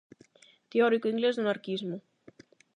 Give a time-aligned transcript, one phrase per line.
[0.71, 1.97] Teórico inglés do anarquismo.